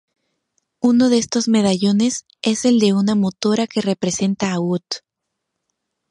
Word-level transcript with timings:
Uno 0.79 1.09
de 1.09 1.19
estos 1.19 1.47
medallones 1.47 2.25
es 2.41 2.65
el 2.65 2.79
de 2.79 2.93
una 2.95 3.13
motora 3.13 3.67
que 3.67 3.81
representa 3.81 4.51
a 4.51 4.59
Wood. 4.59 4.81